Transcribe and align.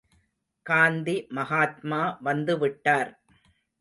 காந்தி 0.65 1.15
மகாத்மா 1.31 2.01
வந்துவிட்டார். 2.23 3.11